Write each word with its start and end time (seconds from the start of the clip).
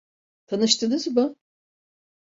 Tanıştınız 0.45 1.07
mı? 1.07 1.35